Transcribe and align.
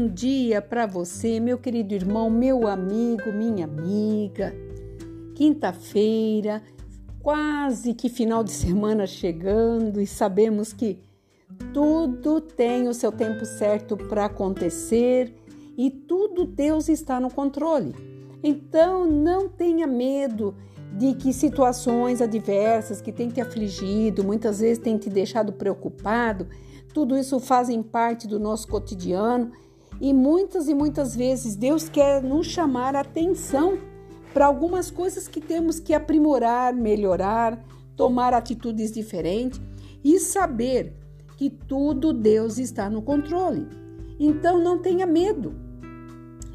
bom 0.00 0.08
dia 0.08 0.62
para 0.62 0.86
você, 0.86 1.38
meu 1.38 1.58
querido 1.58 1.92
irmão, 1.92 2.30
meu 2.30 2.66
amigo, 2.66 3.30
minha 3.34 3.66
amiga. 3.66 4.54
Quinta-feira, 5.34 6.62
quase 7.22 7.92
que 7.92 8.08
final 8.08 8.42
de 8.42 8.50
semana 8.50 9.06
chegando 9.06 10.00
e 10.00 10.06
sabemos 10.06 10.72
que 10.72 10.98
tudo 11.74 12.40
tem 12.40 12.88
o 12.88 12.94
seu 12.94 13.12
tempo 13.12 13.44
certo 13.44 13.94
para 13.94 14.24
acontecer 14.24 15.34
e 15.76 15.90
tudo 15.90 16.46
Deus 16.46 16.88
está 16.88 17.20
no 17.20 17.30
controle. 17.30 17.94
Então 18.42 19.04
não 19.04 19.50
tenha 19.50 19.86
medo 19.86 20.54
de 20.96 21.12
que 21.12 21.30
situações 21.30 22.22
adversas 22.22 23.02
que 23.02 23.12
têm 23.12 23.28
te 23.28 23.42
afligido, 23.42 24.24
muitas 24.24 24.60
vezes 24.60 24.82
têm 24.82 24.96
te 24.96 25.10
deixado 25.10 25.52
preocupado, 25.52 26.48
tudo 26.94 27.18
isso 27.18 27.38
fazem 27.38 27.82
parte 27.82 28.26
do 28.26 28.40
nosso 28.40 28.66
cotidiano 28.66 29.52
e 30.00 30.14
muitas 30.14 30.68
e 30.68 30.74
muitas 30.74 31.14
vezes 31.14 31.54
Deus 31.54 31.88
quer 31.88 32.22
nos 32.22 32.46
chamar 32.46 32.96
a 32.96 33.00
atenção 33.00 33.78
para 34.32 34.46
algumas 34.46 34.90
coisas 34.90 35.28
que 35.28 35.40
temos 35.40 35.78
que 35.78 35.92
aprimorar, 35.92 36.72
melhorar, 36.72 37.62
tomar 37.96 38.32
atitudes 38.32 38.90
diferentes 38.90 39.60
e 40.02 40.18
saber 40.18 40.94
que 41.36 41.50
tudo 41.50 42.12
Deus 42.12 42.58
está 42.58 42.88
no 42.88 43.02
controle. 43.02 43.66
Então 44.18 44.58
não 44.62 44.78
tenha 44.78 45.06
medo. 45.06 45.54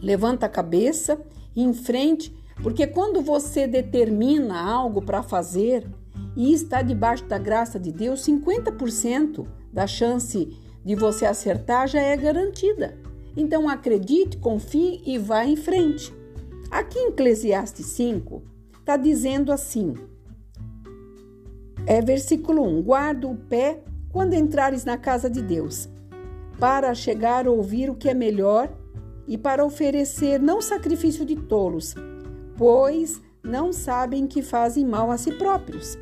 Levanta 0.01 0.45
a 0.45 0.49
cabeça 0.49 1.19
e 1.55 1.61
em 1.61 1.73
frente, 1.73 2.35
porque 2.63 2.87
quando 2.87 3.21
você 3.21 3.67
determina 3.67 4.59
algo 4.59 5.01
para 5.01 5.21
fazer 5.21 5.87
e 6.35 6.53
está 6.53 6.81
debaixo 6.81 7.25
da 7.25 7.37
graça 7.37 7.79
de 7.79 7.91
Deus, 7.91 8.25
50% 8.25 9.45
da 9.71 9.85
chance 9.85 10.57
de 10.83 10.95
você 10.95 11.25
acertar 11.25 11.87
já 11.87 11.99
é 11.99 12.15
garantida. 12.15 13.04
Então 13.35 13.67
acredite, 13.67 14.37
confie 14.37 15.01
e 15.05 15.17
vá 15.17 15.45
em 15.45 15.55
frente. 15.55 16.13
Aqui 16.71 16.97
em 16.99 17.09
Eclesiastes 17.09 17.85
5 17.87 18.43
está 18.79 18.97
dizendo 18.97 19.51
assim: 19.51 19.93
é 21.87 22.01
versículo 22.01 22.63
1: 22.63 22.81
guarda 22.81 23.27
o 23.27 23.35
pé 23.35 23.83
quando 24.11 24.33
entrares 24.33 24.85
na 24.85 24.97
casa 24.97 25.29
de 25.29 25.41
Deus, 25.41 25.87
para 26.59 26.93
chegar 26.95 27.45
a 27.45 27.51
ouvir 27.51 27.89
o 27.89 27.95
que 27.95 28.09
é 28.09 28.13
melhor 28.13 28.71
e 29.27 29.37
para 29.37 29.63
oferecer 29.63 30.39
não 30.39 30.61
sacrifício 30.61 31.25
de 31.25 31.35
tolos, 31.35 31.93
pois 32.57 33.21
não 33.43 33.71
sabem 33.71 34.25
que 34.25 34.41
fazem 34.41 34.85
mal 34.85 35.11
a 35.11 35.17
si 35.17 35.31
próprios. 35.33 35.97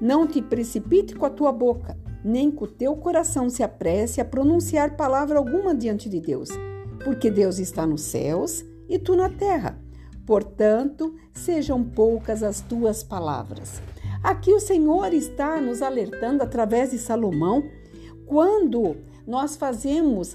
Não 0.00 0.26
te 0.26 0.40
precipite 0.40 1.14
com 1.14 1.26
a 1.26 1.30
tua 1.30 1.50
boca, 1.50 1.96
nem 2.24 2.50
que 2.50 2.62
o 2.62 2.68
teu 2.68 2.94
coração 2.94 3.50
se 3.50 3.62
apresse 3.62 4.20
a 4.20 4.24
pronunciar 4.24 4.96
palavra 4.96 5.38
alguma 5.38 5.74
diante 5.74 6.08
de 6.08 6.20
Deus, 6.20 6.50
porque 7.04 7.30
Deus 7.30 7.58
está 7.58 7.86
nos 7.86 8.00
céus 8.00 8.64
e 8.88 8.98
tu 8.98 9.14
na 9.14 9.28
terra. 9.28 9.78
Portanto, 10.26 11.14
sejam 11.32 11.84
poucas 11.84 12.42
as 12.42 12.60
tuas 12.60 13.02
palavras. 13.02 13.80
Aqui 14.22 14.52
o 14.52 14.60
Senhor 14.60 15.12
está 15.12 15.60
nos 15.60 15.82
alertando 15.82 16.42
através 16.42 16.92
de 16.92 16.98
Salomão 16.98 17.62
quando 18.26 18.96
nós 19.26 19.54
fazemos 19.54 20.34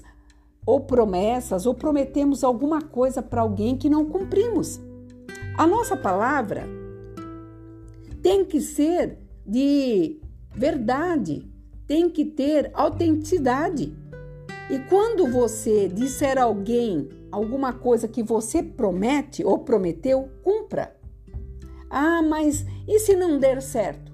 ou 0.64 0.80
promessas 0.80 1.66
ou 1.66 1.74
prometemos 1.74 2.44
alguma 2.44 2.80
coisa 2.80 3.20
para 3.20 3.40
alguém 3.40 3.76
que 3.76 3.90
não 3.90 4.04
cumprimos. 4.04 4.80
A 5.56 5.66
nossa 5.66 5.96
palavra 5.96 6.68
tem 8.22 8.44
que 8.44 8.60
ser 8.60 9.18
de 9.44 10.20
verdade, 10.54 11.50
tem 11.86 12.08
que 12.08 12.24
ter 12.24 12.70
autenticidade. 12.74 13.92
E 14.70 14.78
quando 14.78 15.26
você 15.26 15.88
disser 15.88 16.38
a 16.38 16.44
alguém 16.44 17.08
alguma 17.32 17.72
coisa 17.72 18.06
que 18.06 18.22
você 18.22 18.62
promete 18.62 19.44
ou 19.44 19.58
prometeu, 19.58 20.28
cumpra. 20.44 20.96
Ah, 21.90 22.22
mas 22.22 22.64
e 22.86 23.00
se 23.00 23.16
não 23.16 23.36
der 23.36 23.60
certo? 23.62 24.12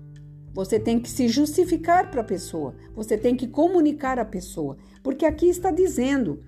Você 0.55 0.81
tem 0.81 0.99
que 0.99 1.11
se 1.11 1.28
justificar 1.28 2.11
para 2.11 2.22
a 2.22 2.25
pessoa, 2.25 2.75
você 2.95 3.19
tem 3.19 3.37
que 3.37 3.47
comunicar 3.47 4.19
à 4.19 4.25
pessoa, 4.25 4.78
porque 5.03 5.27
aqui 5.27 5.47
está 5.47 5.71
dizendo: 5.71 6.43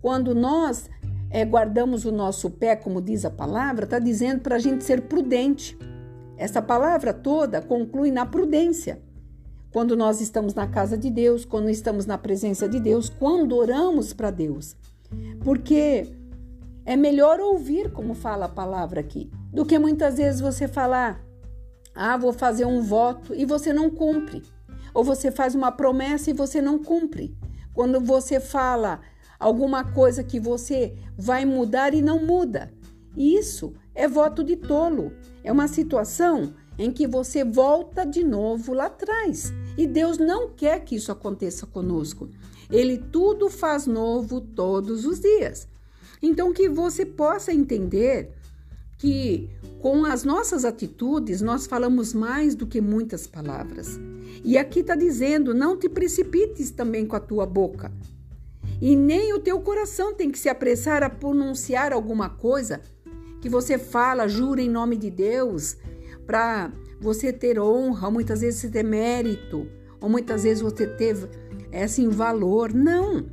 quando 0.00 0.34
nós 0.34 0.90
é, 1.30 1.44
guardamos 1.44 2.04
o 2.04 2.10
nosso 2.10 2.50
pé, 2.50 2.74
como 2.74 3.00
diz 3.00 3.24
a 3.24 3.30
palavra, 3.30 3.84
está 3.84 4.00
dizendo 4.00 4.40
para 4.40 4.56
a 4.56 4.58
gente 4.58 4.82
ser 4.82 5.02
prudente. 5.02 5.78
Essa 6.36 6.60
palavra 6.60 7.14
toda 7.14 7.62
conclui 7.62 8.10
na 8.10 8.26
prudência 8.26 9.00
quando 9.72 9.96
nós 9.96 10.20
estamos 10.20 10.54
na 10.54 10.66
casa 10.66 10.98
de 10.98 11.10
Deus, 11.10 11.44
quando 11.44 11.70
estamos 11.70 12.04
na 12.04 12.18
presença 12.18 12.68
de 12.68 12.78
Deus, 12.78 13.08
quando 13.08 13.56
oramos 13.56 14.12
para 14.12 14.30
Deus. 14.30 14.76
Porque 15.42 16.12
é 16.84 16.94
melhor 16.94 17.40
ouvir 17.40 17.90
como 17.90 18.14
fala 18.14 18.46
a 18.46 18.50
palavra 18.50 19.00
aqui, 19.00 19.30
do 19.52 19.64
que 19.64 19.78
muitas 19.78 20.16
vezes 20.18 20.40
você 20.40 20.68
falar: 20.68 21.24
"Ah, 21.94 22.16
vou 22.16 22.32
fazer 22.32 22.66
um 22.66 22.82
voto" 22.82 23.34
e 23.34 23.44
você 23.46 23.72
não 23.72 23.88
cumpre. 23.88 24.42
Ou 24.92 25.02
você 25.02 25.30
faz 25.30 25.54
uma 25.54 25.72
promessa 25.72 26.30
e 26.30 26.34
você 26.34 26.60
não 26.60 26.78
cumpre. 26.78 27.34
Quando 27.72 27.98
você 27.98 28.38
fala 28.38 29.00
alguma 29.40 29.82
coisa 29.84 30.22
que 30.22 30.38
você 30.38 30.94
vai 31.16 31.46
mudar 31.46 31.94
e 31.94 32.02
não 32.02 32.24
muda. 32.24 32.70
Isso 33.16 33.74
é 33.94 34.06
voto 34.06 34.44
de 34.44 34.56
tolo. 34.56 35.12
É 35.42 35.50
uma 35.50 35.66
situação 35.66 36.54
em 36.78 36.90
que 36.90 37.06
você 37.06 37.44
volta 37.44 38.04
de 38.04 38.24
novo 38.24 38.72
lá 38.72 38.86
atrás. 38.86 39.52
E 39.76 39.86
Deus 39.86 40.18
não 40.18 40.50
quer 40.50 40.84
que 40.84 40.96
isso 40.96 41.12
aconteça 41.12 41.66
conosco. 41.66 42.28
Ele 42.70 42.98
tudo 42.98 43.50
faz 43.50 43.86
novo 43.86 44.40
todos 44.40 45.04
os 45.04 45.20
dias. 45.20 45.68
Então, 46.22 46.52
que 46.52 46.68
você 46.68 47.04
possa 47.04 47.52
entender 47.52 48.32
que 48.98 49.50
com 49.80 50.04
as 50.04 50.22
nossas 50.22 50.64
atitudes 50.64 51.42
nós 51.42 51.66
falamos 51.66 52.14
mais 52.14 52.54
do 52.54 52.66
que 52.66 52.80
muitas 52.80 53.26
palavras. 53.26 53.98
E 54.44 54.56
aqui 54.56 54.80
está 54.80 54.94
dizendo: 54.94 55.52
não 55.52 55.76
te 55.76 55.88
precipites 55.88 56.70
também 56.70 57.04
com 57.04 57.16
a 57.16 57.20
tua 57.20 57.44
boca. 57.44 57.92
E 58.80 58.96
nem 58.96 59.32
o 59.32 59.40
teu 59.40 59.60
coração 59.60 60.14
tem 60.14 60.30
que 60.30 60.38
se 60.38 60.48
apressar 60.48 61.02
a 61.02 61.10
pronunciar 61.10 61.92
alguma 61.92 62.28
coisa 62.28 62.80
que 63.40 63.48
você 63.48 63.76
fala, 63.76 64.28
jura 64.28 64.62
em 64.62 64.70
nome 64.70 64.96
de 64.96 65.10
Deus, 65.10 65.76
para 66.26 66.72
você 67.00 67.32
ter 67.32 67.58
honra, 67.58 68.10
muitas 68.10 68.40
vezes 68.40 68.60
você 68.60 68.68
ter 68.68 68.84
mérito, 68.84 69.66
ou 70.00 70.08
muitas 70.08 70.44
vezes 70.44 70.62
você 70.62 70.86
ter 70.86 71.16
assim 71.72 72.08
valor. 72.08 72.72
Não. 72.72 73.26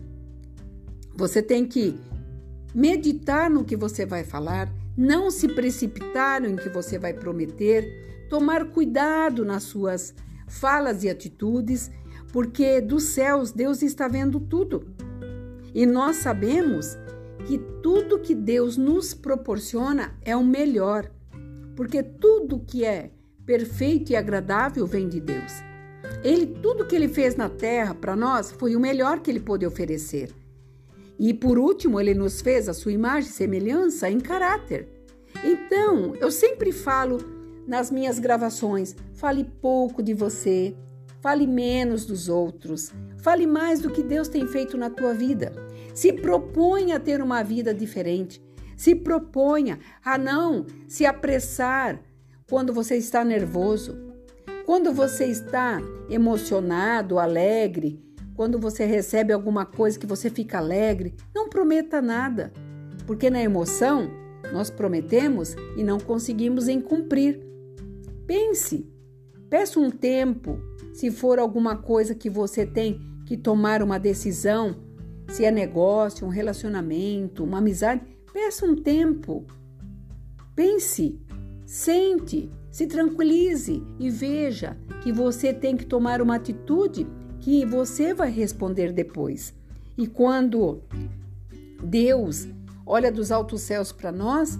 Você 1.15 1.41
tem 1.41 1.65
que 1.65 1.99
meditar 2.73 3.49
no 3.49 3.63
que 3.63 3.75
você 3.75 4.05
vai 4.05 4.23
falar, 4.23 4.71
não 4.97 5.31
se 5.31 5.47
precipitar 5.47 6.41
no 6.41 6.57
que 6.57 6.69
você 6.69 6.97
vai 6.97 7.13
prometer, 7.13 8.27
tomar 8.29 8.65
cuidado 8.65 9.43
nas 9.43 9.63
suas 9.63 10.13
falas 10.47 11.03
e 11.03 11.09
atitudes, 11.09 11.91
porque 12.31 12.79
dos 12.81 13.03
céus 13.03 13.51
Deus 13.51 13.81
está 13.81 14.07
vendo 14.07 14.39
tudo. 14.39 14.93
E 15.73 15.85
nós 15.85 16.17
sabemos 16.17 16.97
que 17.45 17.57
tudo 17.81 18.19
que 18.19 18.35
Deus 18.35 18.77
nos 18.77 19.13
proporciona 19.13 20.17
é 20.23 20.35
o 20.35 20.43
melhor 20.43 21.09
porque 21.79 22.03
tudo 22.03 22.59
que 22.59 22.83
é 22.83 23.09
perfeito 23.45 24.11
e 24.11 24.15
agradável 24.17 24.85
vem 24.85 25.07
de 25.07 25.21
Deus. 25.21 25.63
Ele 26.25 26.45
tudo 26.45 26.85
que 26.85 26.93
ele 26.93 27.07
fez 27.07 27.37
na 27.37 27.47
terra 27.47 27.95
para 27.95 28.17
nós 28.17 28.51
foi 28.51 28.75
o 28.75 28.79
melhor 28.81 29.21
que 29.21 29.31
ele 29.31 29.39
pôde 29.39 29.65
oferecer. 29.65 30.29
E 31.17 31.33
por 31.33 31.57
último, 31.57 31.97
ele 31.97 32.13
nos 32.13 32.41
fez 32.41 32.67
a 32.67 32.73
sua 32.73 32.91
imagem 32.91 33.29
e 33.29 33.33
semelhança 33.33 34.09
em 34.09 34.19
caráter. 34.19 34.89
Então, 35.41 36.13
eu 36.19 36.29
sempre 36.29 36.73
falo 36.73 37.17
nas 37.65 37.89
minhas 37.89 38.19
gravações, 38.19 38.93
fale 39.13 39.45
pouco 39.45 40.03
de 40.03 40.13
você, 40.13 40.75
fale 41.21 41.47
menos 41.47 42.05
dos 42.05 42.27
outros, 42.27 42.91
fale 43.19 43.47
mais 43.47 43.79
do 43.79 43.89
que 43.89 44.03
Deus 44.03 44.27
tem 44.27 44.45
feito 44.45 44.77
na 44.77 44.89
tua 44.89 45.13
vida. 45.13 45.53
Se 45.93 46.11
proponha 46.11 46.97
a 46.97 46.99
ter 46.99 47.21
uma 47.21 47.41
vida 47.41 47.73
diferente. 47.73 48.41
Se 48.79 48.95
proponha 48.95 49.77
a 50.01 50.17
não 50.17 50.65
se 50.87 51.05
apressar 51.05 52.01
quando 52.49 52.73
você 52.73 52.95
está 52.95 53.25
nervoso, 53.25 53.93
quando 54.65 54.93
você 54.93 55.25
está 55.25 55.81
emocionado, 56.09 57.19
alegre, 57.19 58.01
quando 58.37 58.57
você 58.57 58.85
recebe 58.85 59.33
alguma 59.33 59.65
coisa 59.65 59.99
que 59.99 60.05
você 60.05 60.29
fica 60.29 60.59
alegre, 60.59 61.13
não 61.35 61.49
prometa 61.49 62.01
nada, 62.01 62.53
porque 63.05 63.29
na 63.29 63.43
emoção 63.43 64.09
nós 64.53 64.69
prometemos 64.69 65.57
e 65.75 65.83
não 65.83 65.99
conseguimos 65.99 66.67
cumprir. 66.79 67.37
Pense, 68.25 68.89
peça 69.49 69.77
um 69.77 69.91
tempo, 69.91 70.57
se 70.93 71.11
for 71.11 71.37
alguma 71.37 71.75
coisa 71.75 72.15
que 72.15 72.29
você 72.29 72.65
tem 72.65 73.01
que 73.25 73.35
tomar 73.35 73.83
uma 73.83 73.99
decisão, 73.99 74.73
se 75.27 75.43
é 75.43 75.51
negócio, 75.51 76.25
um 76.25 76.29
relacionamento, 76.29 77.43
uma 77.43 77.57
amizade, 77.57 78.18
Peça 78.41 78.65
um 78.65 78.73
tempo. 78.73 79.45
Pense, 80.55 81.19
sente, 81.65 82.49
se 82.71 82.87
tranquilize 82.87 83.83
e 83.99 84.09
veja 84.09 84.77
que 85.03 85.11
você 85.11 85.53
tem 85.53 85.75
que 85.75 85.85
tomar 85.85 86.21
uma 86.21 86.35
atitude 86.35 87.05
que 87.41 87.65
você 87.65 88.13
vai 88.13 88.31
responder 88.31 88.93
depois. 88.93 89.53
E 89.97 90.07
quando 90.07 90.81
Deus 91.83 92.47
olha 92.85 93.11
dos 93.11 93.29
altos 93.29 93.59
céus 93.61 93.91
para 93.91 94.09
nós, 94.09 94.57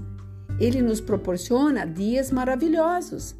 ele 0.59 0.81
nos 0.81 0.99
proporciona 0.99 1.85
dias 1.85 2.31
maravilhosos. 2.31 3.33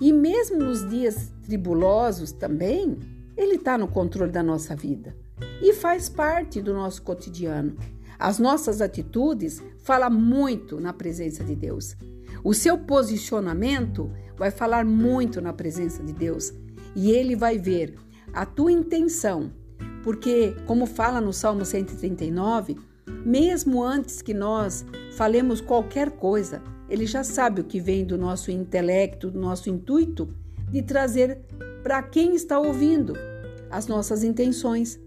E 0.00 0.14
mesmo 0.14 0.60
nos 0.60 0.88
dias 0.88 1.30
tribulosos 1.42 2.32
também, 2.32 2.98
ele 3.36 3.56
está 3.56 3.76
no 3.76 3.86
controle 3.86 4.32
da 4.32 4.42
nossa 4.42 4.74
vida 4.74 5.14
e 5.60 5.74
faz 5.74 6.08
parte 6.08 6.62
do 6.62 6.72
nosso 6.72 7.02
cotidiano. 7.02 7.76
As 8.18 8.38
nossas 8.38 8.80
atitudes 8.80 9.62
falam 9.78 10.10
muito 10.10 10.80
na 10.80 10.92
presença 10.92 11.44
de 11.44 11.54
Deus. 11.54 11.96
O 12.42 12.52
seu 12.52 12.76
posicionamento 12.76 14.10
vai 14.36 14.50
falar 14.50 14.84
muito 14.84 15.40
na 15.40 15.52
presença 15.52 16.02
de 16.02 16.12
Deus 16.12 16.52
e 16.96 17.10
ele 17.10 17.36
vai 17.36 17.58
ver 17.58 17.94
a 18.32 18.44
tua 18.44 18.72
intenção, 18.72 19.52
porque, 20.02 20.56
como 20.66 20.84
fala 20.84 21.20
no 21.20 21.32
Salmo 21.32 21.64
139, 21.64 22.76
mesmo 23.24 23.82
antes 23.82 24.20
que 24.20 24.34
nós 24.34 24.84
falemos 25.12 25.60
qualquer 25.60 26.10
coisa, 26.10 26.62
ele 26.88 27.06
já 27.06 27.22
sabe 27.22 27.60
o 27.60 27.64
que 27.64 27.80
vem 27.80 28.04
do 28.04 28.18
nosso 28.18 28.50
intelecto, 28.50 29.30
do 29.30 29.40
nosso 29.40 29.70
intuito 29.70 30.28
de 30.70 30.82
trazer 30.82 31.40
para 31.82 32.02
quem 32.02 32.34
está 32.34 32.58
ouvindo 32.58 33.14
as 33.70 33.86
nossas 33.86 34.24
intenções. 34.24 34.98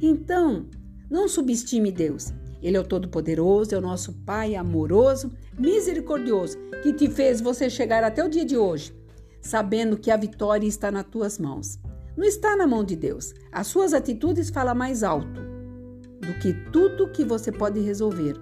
Então, 0.00 0.66
não 1.10 1.28
subestime 1.28 1.92
Deus. 1.92 2.32
Ele 2.64 2.78
é 2.78 2.80
o 2.80 2.84
Todo-Poderoso, 2.84 3.74
é 3.74 3.78
o 3.78 3.82
nosso 3.82 4.14
Pai 4.24 4.54
amoroso, 4.54 5.30
misericordioso, 5.58 6.56
que 6.82 6.94
te 6.94 7.10
fez 7.10 7.42
você 7.42 7.68
chegar 7.68 8.02
até 8.02 8.24
o 8.24 8.28
dia 8.28 8.42
de 8.42 8.56
hoje, 8.56 8.96
sabendo 9.42 9.98
que 9.98 10.10
a 10.10 10.16
vitória 10.16 10.66
está 10.66 10.90
nas 10.90 11.04
tuas 11.04 11.38
mãos. 11.38 11.78
Não 12.16 12.24
está 12.24 12.56
na 12.56 12.66
mão 12.66 12.82
de 12.82 12.96
Deus. 12.96 13.34
As 13.52 13.66
suas 13.66 13.92
atitudes 13.92 14.48
falam 14.48 14.74
mais 14.74 15.02
alto 15.02 15.42
do 16.22 16.32
que 16.40 16.54
tudo 16.72 17.10
que 17.10 17.22
você 17.22 17.52
pode 17.52 17.80
resolver. 17.80 18.40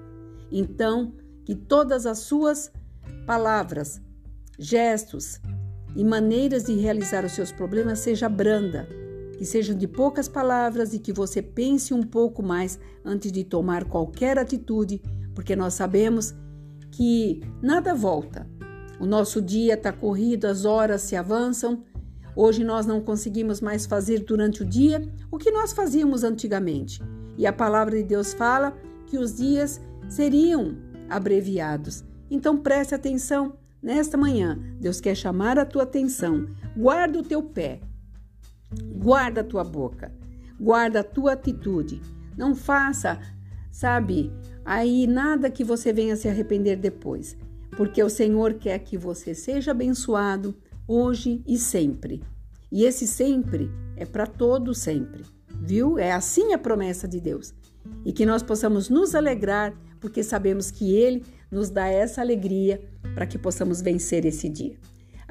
Então, 0.53 1.13
que 1.45 1.57
todas 1.57 2.07
as 2.07 2.19
suas 2.19 2.71
palavras, 3.27 4.01
gestos 4.57 5.41
e 5.97 6.05
maneiras 6.05 6.63
de 6.63 6.75
realizar 6.75 7.25
os 7.25 7.33
seus 7.33 7.51
problemas 7.51 7.99
seja 7.99 8.29
branda, 8.29 8.89
que 9.43 9.47
sejam 9.47 9.77
de 9.77 9.89
poucas 9.89 10.29
palavras 10.29 10.95
e 10.95 11.01
que 11.01 11.13
você 11.13 11.43
pense 11.43 11.93
um 11.93 12.05
pouco 12.05 12.45
mais 12.45 12.79
antes 13.05 13.33
de 13.33 13.43
tomar 13.43 13.83
qualquer 13.83 14.39
atitude, 14.39 15.03
porque 15.35 15.57
nós 15.57 15.75
sabemos 15.75 16.33
que 16.93 17.41
nada 17.61 17.93
volta. 17.93 18.49
O 19.01 19.05
nosso 19.05 19.43
dia 19.43 19.75
está 19.75 19.93
corrido, 19.93 20.45
as 20.45 20.65
horas 20.65 21.03
se 21.03 21.17
avançam. 21.17 21.83
Hoje 22.37 22.63
nós 22.63 22.87
não 22.87 23.01
conseguimos 23.01 23.61
mais 23.61 23.85
fazer 23.85 24.21
durante 24.21 24.63
o 24.63 24.65
dia 24.65 25.13
o 25.29 25.39
que 25.39 25.51
nós 25.51 25.73
fazíamos 25.73 26.23
antigamente. 26.23 27.03
E 27.37 27.45
a 27.45 27.53
palavra 27.53 27.97
de 27.97 28.05
Deus 28.05 28.33
fala 28.33 28.77
que 29.09 29.19
os 29.19 29.39
dias 29.39 29.81
seriam 30.09 30.77
abreviados. 31.11 32.05
Então 32.31 32.57
preste 32.57 32.95
atenção 32.95 33.55
nesta 33.83 34.17
manhã. 34.17 34.57
Deus 34.79 35.01
quer 35.01 35.17
chamar 35.17 35.59
a 35.59 35.67
tua 35.67 35.83
atenção. 35.83 36.47
Guarda 36.77 37.19
o 37.19 37.25
teu 37.25 37.43
pé. 37.43 37.81
Guarda 38.95 39.41
a 39.41 39.45
tua 39.45 39.65
boca. 39.65 40.13
Guarda 40.61 41.01
a 41.01 41.05
tua 41.05 41.33
atitude. 41.33 42.01
Não 42.37 42.55
faça, 42.55 43.21
sabe, 43.71 44.33
aí 44.65 45.07
nada 45.07 45.51
que 45.51 45.65
você 45.65 45.93
venha 45.93 46.17
se 46.17 46.29
arrepender 46.29 46.77
depois, 46.77 47.37
porque 47.77 48.03
o 48.03 48.09
Senhor 48.09 48.55
quer 48.55 48.79
que 48.79 48.97
você 48.97 49.35
seja 49.35 49.73
abençoado 49.73 50.55
hoje 50.87 51.43
e 51.47 51.59
sempre. 51.59 52.23
E 52.71 52.85
esse 52.85 53.07
sempre 53.07 53.71
é 53.97 54.07
para 54.07 54.27
todo 54.27 54.75
sempre, 54.75 55.25
viu? 55.61 55.99
É 55.99 56.13
assim 56.13 56.53
a 56.53 56.59
promessa 56.59 57.07
de 57.07 57.21
Deus. 57.21 57.53
E 58.05 58.13
que 58.13 58.25
nós 58.25 58.43
possamos 58.43 58.89
nos 58.89 59.15
alegrar, 59.15 59.75
porque 60.01 60.23
sabemos 60.23 60.71
que 60.71 60.95
Ele 60.95 61.23
nos 61.51 61.69
dá 61.69 61.87
essa 61.89 62.21
alegria 62.21 62.81
para 63.15 63.27
que 63.27 63.37
possamos 63.37 63.83
vencer 63.83 64.25
esse 64.25 64.49
dia. 64.49 64.77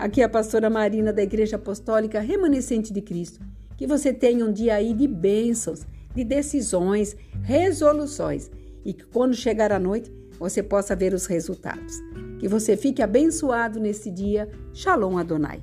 Aqui 0.01 0.19
é 0.19 0.23
a 0.23 0.29
pastora 0.29 0.67
Marina 0.67 1.13
da 1.13 1.21
Igreja 1.21 1.57
Apostólica 1.57 2.19
Remanescente 2.19 2.91
de 2.91 3.03
Cristo. 3.03 3.39
Que 3.77 3.85
você 3.85 4.11
tenha 4.11 4.43
um 4.43 4.51
dia 4.51 4.73
aí 4.73 4.95
de 4.95 5.07
bênçãos, 5.07 5.85
de 6.15 6.23
decisões, 6.23 7.15
resoluções 7.43 8.49
e 8.83 8.93
que 8.93 9.05
quando 9.05 9.35
chegar 9.35 9.71
a 9.71 9.77
noite 9.77 10.11
você 10.39 10.63
possa 10.63 10.95
ver 10.95 11.13
os 11.13 11.27
resultados. 11.27 11.99
Que 12.39 12.47
você 12.47 12.75
fique 12.75 13.03
abençoado 13.03 13.79
nesse 13.79 14.09
dia. 14.09 14.49
Shalom 14.73 15.19
Adonai. 15.19 15.61